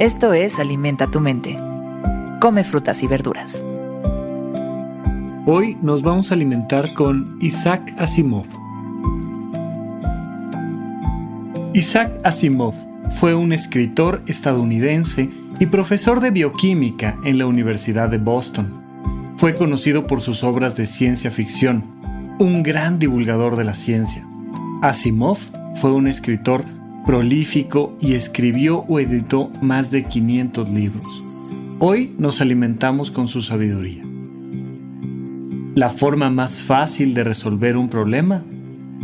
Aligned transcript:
Esto 0.00 0.32
es 0.32 0.58
Alimenta 0.58 1.06
tu 1.08 1.20
mente. 1.20 1.56
Come 2.40 2.64
frutas 2.64 3.04
y 3.04 3.06
verduras. 3.06 3.64
Hoy 5.46 5.76
nos 5.82 6.02
vamos 6.02 6.32
a 6.32 6.34
alimentar 6.34 6.94
con 6.94 7.38
Isaac 7.40 7.94
Asimov. 7.96 8.44
Isaac 11.74 12.10
Asimov 12.24 12.74
fue 13.20 13.36
un 13.36 13.52
escritor 13.52 14.20
estadounidense 14.26 15.30
y 15.60 15.66
profesor 15.66 16.18
de 16.18 16.32
bioquímica 16.32 17.16
en 17.24 17.38
la 17.38 17.46
Universidad 17.46 18.08
de 18.08 18.18
Boston. 18.18 18.82
Fue 19.36 19.54
conocido 19.54 20.08
por 20.08 20.22
sus 20.22 20.42
obras 20.42 20.76
de 20.76 20.86
ciencia 20.86 21.30
ficción, 21.30 21.84
un 22.40 22.64
gran 22.64 22.98
divulgador 22.98 23.54
de 23.54 23.62
la 23.62 23.76
ciencia. 23.76 24.26
Asimov 24.82 25.38
fue 25.76 25.92
un 25.92 26.08
escritor 26.08 26.64
prolífico 27.06 27.96
y 28.00 28.14
escribió 28.14 28.84
o 28.88 29.00
editó 29.00 29.50
más 29.60 29.90
de 29.90 30.04
500 30.04 30.70
libros. 30.70 31.22
Hoy 31.78 32.14
nos 32.18 32.40
alimentamos 32.40 33.10
con 33.10 33.26
su 33.26 33.42
sabiduría. 33.42 34.04
La 35.74 35.90
forma 35.90 36.30
más 36.30 36.62
fácil 36.62 37.14
de 37.14 37.24
resolver 37.24 37.76
un 37.76 37.88
problema 37.88 38.44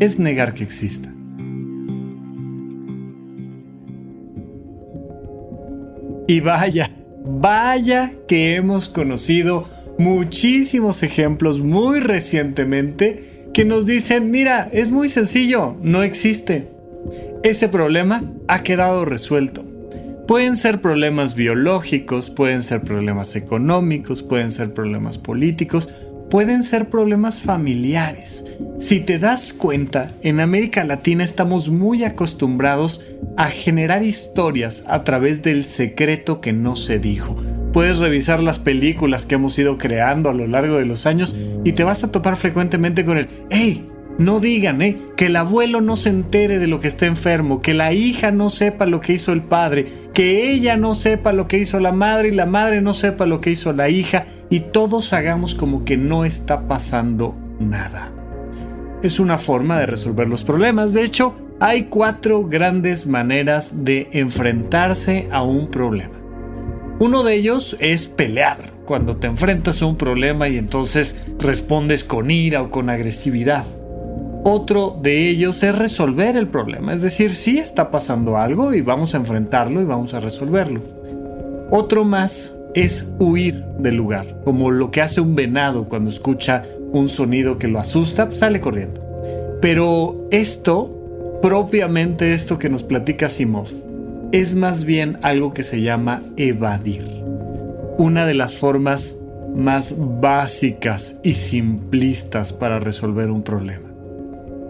es 0.00 0.18
negar 0.18 0.54
que 0.54 0.64
exista. 0.64 1.12
Y 6.28 6.40
vaya, 6.40 6.90
vaya 7.24 8.14
que 8.28 8.54
hemos 8.54 8.88
conocido 8.88 9.68
muchísimos 9.98 11.02
ejemplos 11.02 11.60
muy 11.60 12.00
recientemente 12.00 13.48
que 13.52 13.64
nos 13.64 13.84
dicen, 13.84 14.30
mira, 14.30 14.68
es 14.72 14.90
muy 14.90 15.08
sencillo, 15.08 15.76
no 15.82 16.02
existe. 16.02 16.71
Ese 17.42 17.68
problema 17.68 18.22
ha 18.46 18.62
quedado 18.62 19.04
resuelto. 19.04 19.64
Pueden 20.28 20.56
ser 20.56 20.80
problemas 20.80 21.34
biológicos, 21.34 22.30
pueden 22.30 22.62
ser 22.62 22.82
problemas 22.82 23.34
económicos, 23.34 24.22
pueden 24.22 24.52
ser 24.52 24.72
problemas 24.72 25.18
políticos, 25.18 25.88
pueden 26.30 26.62
ser 26.62 26.88
problemas 26.88 27.40
familiares. 27.40 28.46
Si 28.78 29.00
te 29.00 29.18
das 29.18 29.52
cuenta, 29.52 30.12
en 30.22 30.38
América 30.38 30.84
Latina 30.84 31.24
estamos 31.24 31.68
muy 31.68 32.04
acostumbrados 32.04 33.04
a 33.36 33.48
generar 33.48 34.04
historias 34.04 34.84
a 34.86 35.02
través 35.02 35.42
del 35.42 35.64
secreto 35.64 36.40
que 36.40 36.52
no 36.52 36.76
se 36.76 37.00
dijo. 37.00 37.36
Puedes 37.72 37.98
revisar 37.98 38.40
las 38.40 38.60
películas 38.60 39.26
que 39.26 39.34
hemos 39.34 39.58
ido 39.58 39.78
creando 39.78 40.30
a 40.30 40.34
lo 40.34 40.46
largo 40.46 40.76
de 40.76 40.86
los 40.86 41.06
años 41.06 41.34
y 41.64 41.72
te 41.72 41.82
vas 41.82 42.04
a 42.04 42.12
topar 42.12 42.36
frecuentemente 42.36 43.04
con 43.04 43.18
el, 43.18 43.28
hey, 43.50 43.88
no 44.18 44.40
digan, 44.40 44.82
¿eh? 44.82 44.98
Que 45.16 45.26
el 45.26 45.36
abuelo 45.36 45.80
no 45.80 45.96
se 45.96 46.10
entere 46.10 46.58
de 46.58 46.66
lo 46.66 46.80
que 46.80 46.88
está 46.88 47.06
enfermo, 47.06 47.62
que 47.62 47.74
la 47.74 47.92
hija 47.92 48.30
no 48.30 48.50
sepa 48.50 48.86
lo 48.86 49.00
que 49.00 49.14
hizo 49.14 49.32
el 49.32 49.42
padre, 49.42 49.86
que 50.12 50.50
ella 50.50 50.76
no 50.76 50.94
sepa 50.94 51.32
lo 51.32 51.48
que 51.48 51.58
hizo 51.58 51.80
la 51.80 51.92
madre 51.92 52.28
y 52.28 52.32
la 52.32 52.46
madre 52.46 52.80
no 52.80 52.94
sepa 52.94 53.26
lo 53.26 53.40
que 53.40 53.50
hizo 53.50 53.72
la 53.72 53.88
hija 53.88 54.26
y 54.50 54.60
todos 54.60 55.12
hagamos 55.12 55.54
como 55.54 55.84
que 55.84 55.96
no 55.96 56.24
está 56.24 56.66
pasando 56.68 57.34
nada. 57.58 58.10
Es 59.02 59.18
una 59.18 59.38
forma 59.38 59.78
de 59.78 59.86
resolver 59.86 60.28
los 60.28 60.44
problemas. 60.44 60.92
De 60.92 61.02
hecho, 61.02 61.34
hay 61.58 61.84
cuatro 61.84 62.44
grandes 62.44 63.06
maneras 63.06 63.84
de 63.84 64.08
enfrentarse 64.12 65.28
a 65.32 65.42
un 65.42 65.68
problema. 65.68 66.14
Uno 66.98 67.24
de 67.24 67.34
ellos 67.34 67.76
es 67.80 68.06
pelear, 68.06 68.58
cuando 68.84 69.16
te 69.16 69.26
enfrentas 69.26 69.82
a 69.82 69.86
un 69.86 69.96
problema 69.96 70.48
y 70.48 70.58
entonces 70.58 71.16
respondes 71.38 72.04
con 72.04 72.30
ira 72.30 72.62
o 72.62 72.70
con 72.70 72.90
agresividad. 72.90 73.64
Otro 74.44 74.98
de 75.00 75.28
ellos 75.28 75.62
es 75.62 75.78
resolver 75.78 76.36
el 76.36 76.48
problema, 76.48 76.92
es 76.92 77.02
decir, 77.02 77.32
sí 77.32 77.58
está 77.58 77.92
pasando 77.92 78.38
algo 78.38 78.74
y 78.74 78.80
vamos 78.80 79.14
a 79.14 79.18
enfrentarlo 79.18 79.80
y 79.80 79.84
vamos 79.84 80.14
a 80.14 80.20
resolverlo. 80.20 80.80
Otro 81.70 82.02
más 82.02 82.52
es 82.74 83.06
huir 83.20 83.64
del 83.78 83.94
lugar, 83.94 84.40
como 84.44 84.72
lo 84.72 84.90
que 84.90 85.00
hace 85.00 85.20
un 85.20 85.36
venado 85.36 85.84
cuando 85.84 86.10
escucha 86.10 86.64
un 86.90 87.08
sonido 87.08 87.56
que 87.56 87.68
lo 87.68 87.78
asusta, 87.78 88.26
pues 88.26 88.40
sale 88.40 88.60
corriendo. 88.60 89.00
Pero 89.60 90.26
esto, 90.32 91.38
propiamente 91.40 92.34
esto 92.34 92.58
que 92.58 92.68
nos 92.68 92.82
platica 92.82 93.28
Simov, 93.28 93.68
es 94.32 94.56
más 94.56 94.84
bien 94.84 95.18
algo 95.22 95.52
que 95.52 95.62
se 95.62 95.82
llama 95.82 96.20
evadir. 96.36 97.04
Una 97.96 98.26
de 98.26 98.34
las 98.34 98.56
formas 98.56 99.14
más 99.54 99.94
básicas 99.96 101.16
y 101.22 101.34
simplistas 101.34 102.52
para 102.52 102.80
resolver 102.80 103.30
un 103.30 103.44
problema. 103.44 103.91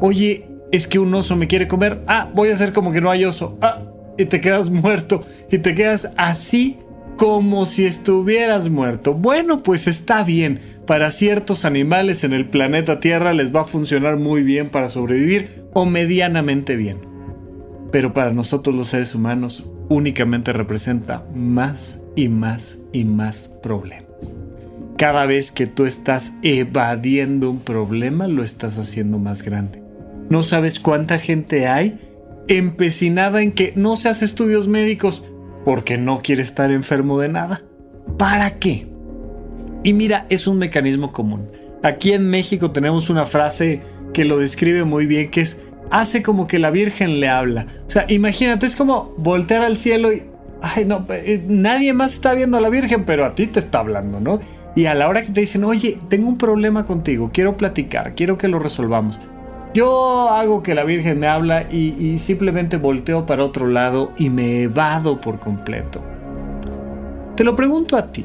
Oye, 0.00 0.48
es 0.72 0.86
que 0.86 0.98
un 0.98 1.14
oso 1.14 1.36
me 1.36 1.46
quiere 1.46 1.66
comer. 1.66 2.02
Ah, 2.06 2.30
voy 2.34 2.50
a 2.50 2.54
hacer 2.54 2.72
como 2.72 2.92
que 2.92 3.00
no 3.00 3.10
hay 3.10 3.24
oso. 3.24 3.58
Ah, 3.62 3.82
y 4.18 4.26
te 4.26 4.40
quedas 4.40 4.70
muerto. 4.70 5.24
Y 5.50 5.58
te 5.58 5.74
quedas 5.74 6.10
así 6.16 6.78
como 7.16 7.66
si 7.66 7.86
estuvieras 7.86 8.68
muerto. 8.68 9.14
Bueno, 9.14 9.62
pues 9.62 9.86
está 9.86 10.22
bien. 10.22 10.60
Para 10.86 11.10
ciertos 11.10 11.64
animales 11.64 12.22
en 12.24 12.32
el 12.32 12.48
planeta 12.48 13.00
Tierra 13.00 13.32
les 13.32 13.54
va 13.54 13.62
a 13.62 13.64
funcionar 13.64 14.18
muy 14.18 14.42
bien 14.42 14.68
para 14.68 14.88
sobrevivir 14.88 15.64
o 15.72 15.84
medianamente 15.84 16.76
bien. 16.76 16.98
Pero 17.90 18.12
para 18.12 18.32
nosotros 18.32 18.74
los 18.74 18.88
seres 18.88 19.14
humanos 19.14 19.68
únicamente 19.88 20.52
representa 20.52 21.24
más 21.34 22.00
y 22.14 22.28
más 22.28 22.78
y 22.92 23.04
más 23.04 23.48
problemas. 23.62 24.06
Cada 24.96 25.26
vez 25.26 25.52
que 25.52 25.66
tú 25.66 25.86
estás 25.86 26.32
evadiendo 26.42 27.50
un 27.50 27.60
problema, 27.60 28.28
lo 28.28 28.42
estás 28.42 28.78
haciendo 28.78 29.18
más 29.18 29.42
grande. 29.42 29.85
No 30.28 30.42
sabes 30.42 30.80
cuánta 30.80 31.18
gente 31.18 31.66
hay 31.66 31.98
empecinada 32.48 33.42
en 33.42 33.52
que 33.52 33.72
no 33.76 33.96
se 33.96 34.08
hace 34.08 34.24
estudios 34.24 34.68
médicos 34.68 35.24
porque 35.64 35.98
no 35.98 36.20
quiere 36.22 36.42
estar 36.42 36.70
enfermo 36.70 37.18
de 37.18 37.28
nada. 37.28 37.62
¿Para 38.18 38.58
qué? 38.58 38.86
Y 39.82 39.92
mira, 39.92 40.26
es 40.30 40.46
un 40.46 40.58
mecanismo 40.58 41.12
común. 41.12 41.48
Aquí 41.82 42.12
en 42.12 42.28
México 42.28 42.70
tenemos 42.70 43.10
una 43.10 43.26
frase 43.26 43.80
que 44.12 44.24
lo 44.24 44.38
describe 44.38 44.84
muy 44.84 45.06
bien, 45.06 45.30
que 45.30 45.40
es, 45.40 45.60
hace 45.90 46.22
como 46.22 46.46
que 46.46 46.58
la 46.58 46.70
Virgen 46.70 47.20
le 47.20 47.28
habla. 47.28 47.66
O 47.86 47.90
sea, 47.90 48.06
imagínate, 48.08 48.66
es 48.66 48.76
como 48.76 49.12
voltear 49.16 49.62
al 49.62 49.76
cielo 49.76 50.12
y, 50.12 50.22
ay, 50.62 50.84
no, 50.84 51.04
eh, 51.10 51.44
nadie 51.46 51.92
más 51.92 52.14
está 52.14 52.34
viendo 52.34 52.56
a 52.56 52.60
la 52.60 52.68
Virgen, 52.68 53.04
pero 53.04 53.24
a 53.24 53.34
ti 53.34 53.46
te 53.46 53.60
está 53.60 53.80
hablando, 53.80 54.20
¿no? 54.20 54.40
Y 54.74 54.86
a 54.86 54.94
la 54.94 55.08
hora 55.08 55.22
que 55.22 55.32
te 55.32 55.40
dicen, 55.40 55.64
oye, 55.64 55.98
tengo 56.08 56.28
un 56.28 56.38
problema 56.38 56.84
contigo, 56.84 57.30
quiero 57.32 57.56
platicar, 57.56 58.14
quiero 58.14 58.38
que 58.38 58.48
lo 58.48 58.58
resolvamos. 58.58 59.18
Yo 59.76 60.30
hago 60.30 60.62
que 60.62 60.74
la 60.74 60.84
Virgen 60.84 61.20
me 61.20 61.26
habla 61.26 61.70
y, 61.70 62.18
simplemente 62.18 62.78
volteo 62.78 63.26
para 63.26 63.44
otro 63.44 63.68
lado 63.68 64.10
y 64.16 64.30
me 64.30 64.62
evado 64.62 65.20
por 65.20 65.38
completo. 65.38 66.00
Te 67.36 67.44
lo 67.44 67.54
pregunto 67.54 67.98
a 67.98 68.10
ti, 68.10 68.24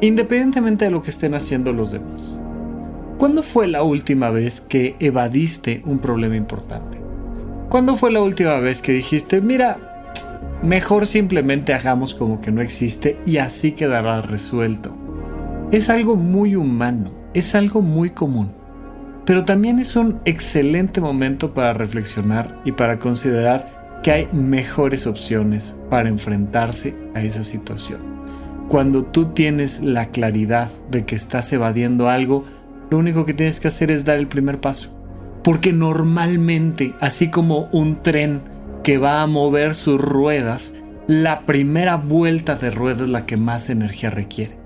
independientemente 0.00 0.86
de 0.86 0.90
lo 0.90 1.00
que 1.00 1.10
estén 1.10 1.36
haciendo 1.36 1.72
los 1.72 1.92
demás. 1.92 2.40
¿Cuándo 3.18 3.44
fue 3.44 3.68
la 3.68 3.84
última 3.84 4.30
vez 4.30 4.60
que 4.60 4.96
evadiste 4.98 5.80
un 5.86 6.00
problema 6.00 6.34
importante? 6.34 6.98
¿Cuándo 7.68 7.94
fue 7.94 8.10
la 8.10 8.22
última 8.22 8.58
vez 8.58 8.82
que 8.82 8.94
dijiste, 8.94 9.40
mira, 9.40 9.78
mejor 10.64 11.06
simplemente 11.06 11.72
hagamos 11.72 12.16
como 12.16 12.40
que 12.40 12.50
no 12.50 12.60
existe 12.60 13.16
y 13.24 13.36
así 13.36 13.70
quedará 13.70 14.22
resuelto? 14.22 14.92
Es 15.70 15.88
algo 15.88 16.16
muy 16.16 16.56
humano, 16.56 17.12
es 17.32 17.54
algo 17.54 17.80
muy 17.80 18.10
común 18.10 18.63
pero 19.26 19.44
también 19.44 19.78
es 19.78 19.96
un 19.96 20.20
excelente 20.24 21.00
momento 21.00 21.54
para 21.54 21.72
reflexionar 21.72 22.60
y 22.64 22.72
para 22.72 22.98
considerar 22.98 24.00
que 24.02 24.12
hay 24.12 24.28
mejores 24.32 25.06
opciones 25.06 25.76
para 25.88 26.08
enfrentarse 26.08 26.94
a 27.14 27.22
esa 27.22 27.42
situación. 27.42 28.00
Cuando 28.68 29.04
tú 29.04 29.26
tienes 29.32 29.80
la 29.82 30.06
claridad 30.06 30.68
de 30.90 31.04
que 31.04 31.16
estás 31.16 31.52
evadiendo 31.52 32.08
algo, 32.08 32.44
lo 32.90 32.98
único 32.98 33.24
que 33.24 33.34
tienes 33.34 33.60
que 33.60 33.68
hacer 33.68 33.90
es 33.90 34.04
dar 34.04 34.18
el 34.18 34.26
primer 34.26 34.60
paso. 34.60 34.90
Porque 35.42 35.72
normalmente, 35.72 36.94
así 37.00 37.28
como 37.28 37.68
un 37.72 38.02
tren 38.02 38.42
que 38.82 38.98
va 38.98 39.22
a 39.22 39.26
mover 39.26 39.74
sus 39.74 40.00
ruedas, 40.00 40.74
la 41.06 41.40
primera 41.40 41.96
vuelta 41.96 42.56
de 42.56 42.70
ruedas 42.70 43.02
es 43.02 43.08
la 43.10 43.26
que 43.26 43.36
más 43.36 43.70
energía 43.70 44.10
requiere. 44.10 44.56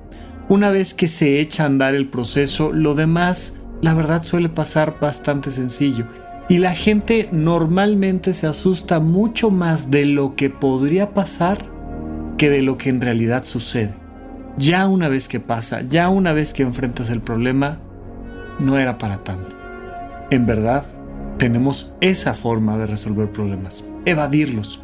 Una 0.49 0.71
vez 0.71 0.94
que 0.94 1.09
se 1.09 1.41
echa 1.41 1.65
a 1.65 1.67
andar 1.67 1.94
el 1.94 2.09
proceso, 2.09 2.73
lo 2.73 2.94
demás 2.94 3.55
la 3.81 3.95
verdad 3.95 4.23
suele 4.23 4.49
pasar 4.49 4.97
bastante 5.01 5.51
sencillo. 5.51 6.05
Y 6.49 6.59
la 6.59 6.75
gente 6.75 7.29
normalmente 7.31 8.33
se 8.33 8.47
asusta 8.47 9.01
mucho 9.01 9.51
más 9.51 9.91
de 9.91 10.07
lo 10.07 10.35
que 10.35 10.49
podría 10.49 11.13
pasar 11.13 11.59
que 12.39 12.49
de 12.49 12.63
lo 12.63 12.79
que 12.79 12.89
en 12.89 13.01
realidad 13.01 13.45
sucede. 13.45 13.95
Ya 14.57 14.89
una 14.89 15.09
vez 15.09 15.29
que 15.29 15.41
pasa, 15.41 15.83
ya 15.83 16.09
una 16.09 16.33
vez 16.33 16.55
que 16.55 16.63
enfrentas 16.63 17.11
el 17.11 17.21
problema, 17.21 17.79
no 18.59 18.79
era 18.79 18.99
para 18.99 19.19
tanto. 19.19 19.57
En 20.31 20.47
verdad, 20.47 20.85
tenemos 21.37 21.93
esa 22.01 22.35
forma 22.35 22.77
de 22.79 22.87
resolver 22.87 23.31
problemas, 23.31 23.85
evadirlos. 24.05 24.83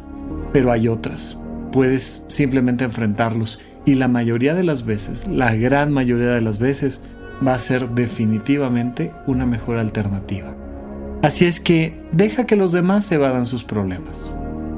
Pero 0.53 0.71
hay 0.71 0.87
otras. 0.87 1.37
Puedes 1.71 2.23
simplemente 2.27 2.85
enfrentarlos 2.85 3.59
y 3.85 3.95
la 3.95 4.07
mayoría 4.07 4.53
de 4.53 4.63
las 4.63 4.85
veces, 4.85 5.27
la 5.27 5.53
gran 5.55 5.91
mayoría 5.91 6.31
de 6.31 6.41
las 6.41 6.57
veces, 6.57 7.03
va 7.45 7.53
a 7.53 7.59
ser 7.59 7.89
definitivamente 7.89 9.11
una 9.25 9.45
mejor 9.45 9.77
alternativa. 9.77 10.53
Así 11.21 11.45
es 11.45 11.59
que 11.59 11.99
deja 12.11 12.45
que 12.45 12.55
los 12.55 12.71
demás 12.71 13.11
evadan 13.11 13.45
sus 13.45 13.63
problemas. 13.63 14.31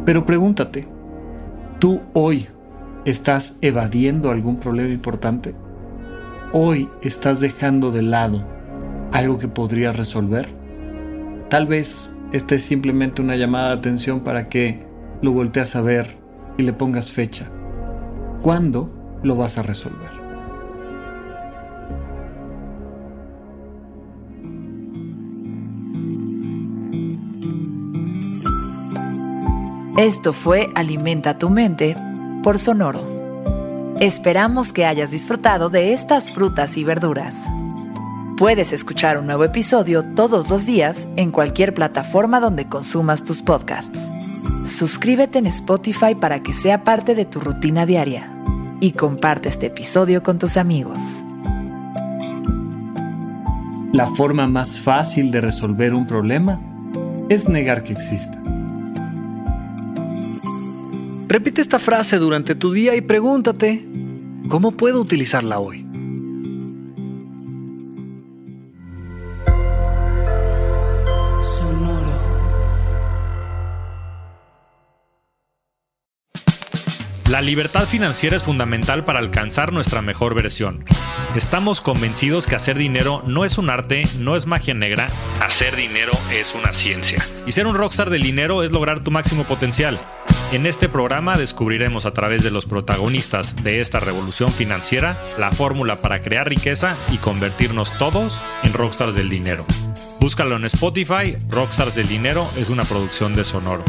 Pero 0.05 0.25
pregúntate, 0.25 0.87
¿tú 1.79 2.01
hoy 2.13 2.47
¿Estás 3.07 3.55
evadiendo 3.61 4.31
algún 4.31 4.57
problema 4.57 4.93
importante? 4.93 5.55
¿Hoy 6.51 6.89
estás 7.01 7.39
dejando 7.39 7.89
de 7.89 8.01
lado 8.01 8.43
algo 9.13 9.39
que 9.39 9.47
podrías 9.47 9.95
resolver? 9.95 10.49
Tal 11.49 11.67
vez 11.67 12.13
esta 12.33 12.55
es 12.55 12.63
simplemente 12.63 13.21
una 13.21 13.37
llamada 13.37 13.69
de 13.69 13.75
atención 13.75 14.19
para 14.19 14.49
que 14.49 14.85
lo 15.21 15.31
volteas 15.31 15.77
a 15.77 15.81
ver 15.81 16.17
y 16.57 16.63
le 16.63 16.73
pongas 16.73 17.09
fecha. 17.09 17.49
¿Cuándo 18.41 18.91
lo 19.23 19.37
vas 19.37 19.57
a 19.57 19.63
resolver? 19.63 20.26
Esto 29.97 30.31
fue 30.31 30.69
Alimenta 30.75 31.39
tu 31.39 31.49
mente 31.49 31.95
por 32.43 32.59
Sonoro. 32.59 33.01
Esperamos 33.99 34.71
que 34.71 34.85
hayas 34.85 35.09
disfrutado 35.09 35.71
de 35.71 35.91
estas 35.91 36.29
frutas 36.29 36.77
y 36.77 36.83
verduras. 36.83 37.47
Puedes 38.37 38.73
escuchar 38.73 39.17
un 39.17 39.25
nuevo 39.25 39.43
episodio 39.43 40.03
todos 40.13 40.51
los 40.51 40.67
días 40.67 41.09
en 41.15 41.31
cualquier 41.31 41.73
plataforma 41.73 42.39
donde 42.39 42.69
consumas 42.69 43.23
tus 43.23 43.41
podcasts. 43.41 44.13
Suscríbete 44.65 45.39
en 45.39 45.47
Spotify 45.47 46.13
para 46.13 46.43
que 46.43 46.53
sea 46.53 46.83
parte 46.83 47.15
de 47.15 47.25
tu 47.25 47.39
rutina 47.39 47.87
diaria 47.87 48.31
y 48.79 48.91
comparte 48.91 49.49
este 49.49 49.65
episodio 49.65 50.21
con 50.21 50.37
tus 50.37 50.57
amigos. 50.57 51.01
La 53.93 54.05
forma 54.15 54.45
más 54.45 54.79
fácil 54.79 55.31
de 55.31 55.41
resolver 55.41 55.95
un 55.95 56.05
problema 56.05 56.61
es 57.29 57.49
negar 57.49 57.83
que 57.83 57.93
exista. 57.93 58.39
Repite 61.29 61.59
esta 61.61 61.77
frase 61.77 62.19
durante 62.19 62.55
tu 62.55 62.71
día 62.71 62.95
y 62.95 63.01
pregúntate, 63.01 63.85
¿cómo 64.47 64.77
puedo 64.77 65.01
utilizarla 65.01 65.59
hoy? 65.59 65.85
La 77.29 77.41
libertad 77.41 77.83
financiera 77.83 78.37
es 78.37 78.43
fundamental 78.43 79.03
para 79.03 79.19
alcanzar 79.19 79.73
nuestra 79.73 80.01
mejor 80.01 80.33
versión. 80.33 80.85
Estamos 81.35 81.81
convencidos 81.81 82.47
que 82.47 82.55
hacer 82.55 82.77
dinero 82.77 83.21
no 83.27 83.43
es 83.43 83.57
un 83.57 83.69
arte, 83.69 84.03
no 84.19 84.37
es 84.37 84.45
magia 84.45 84.73
negra, 84.73 85.09
hacer 85.41 85.75
dinero 85.75 86.13
es 86.31 86.55
una 86.55 86.71
ciencia. 86.71 87.21
Y 87.45 87.51
ser 87.51 87.67
un 87.67 87.75
rockstar 87.75 88.09
del 88.09 88.23
dinero 88.23 88.63
es 88.63 88.71
lograr 88.71 89.03
tu 89.03 89.11
máximo 89.11 89.43
potencial. 89.43 89.99
En 90.53 90.65
este 90.65 90.87
programa 90.87 91.37
descubriremos 91.37 92.05
a 92.05 92.11
través 92.11 92.41
de 92.41 92.51
los 92.51 92.65
protagonistas 92.65 93.53
de 93.63 93.81
esta 93.81 93.99
revolución 93.99 94.49
financiera 94.49 95.21
la 95.37 95.51
fórmula 95.51 96.01
para 96.01 96.19
crear 96.19 96.47
riqueza 96.47 96.95
y 97.11 97.17
convertirnos 97.17 97.91
todos 97.97 98.39
en 98.63 98.71
rockstars 98.71 99.13
del 99.13 99.27
dinero. 99.27 99.65
Búscalo 100.21 100.55
en 100.55 100.63
Spotify, 100.65 101.35
Rockstars 101.49 101.95
del 101.95 102.07
Dinero 102.07 102.49
es 102.57 102.69
una 102.69 102.85
producción 102.85 103.35
de 103.35 103.43
Sonoro. 103.43 103.83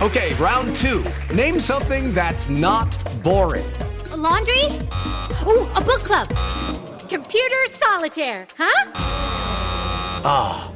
Okay, 0.00 0.34
round 0.38 0.76
two. 0.76 1.02
Name 1.34 1.58
something 1.58 2.14
that's 2.14 2.48
not 2.48 2.96
boring. 3.24 3.64
A 4.12 4.16
laundry? 4.16 4.78
Ooh, 5.44 5.66
a 5.74 5.80
book 5.80 6.04
club. 6.04 6.28
Computer 7.08 7.68
solitaire, 7.68 8.46
huh? 8.56 8.90
Ah, 10.24 10.68
oh, 10.68 10.75